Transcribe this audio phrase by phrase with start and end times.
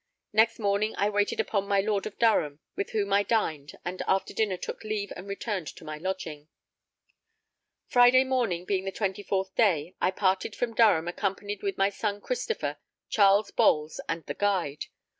[0.33, 4.33] Next morning I waited upon my Lord of Durham, with whom I dined, and after
[4.33, 6.47] dinner took leave and returned to my lodging.
[7.85, 12.79] Friday morning, being the 24th day, I parted from Durham accompanied with my son Christopher,
[13.11, 14.85] Charles Bowles, and the guide.